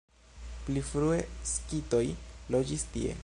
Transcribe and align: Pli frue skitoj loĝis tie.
Pli 0.69 0.83
frue 0.87 1.19
skitoj 1.51 2.03
loĝis 2.57 2.87
tie. 2.97 3.15